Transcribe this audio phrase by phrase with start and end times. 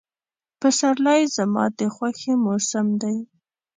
[0.59, 3.17] پسرلی زما د خوښې موسم دی.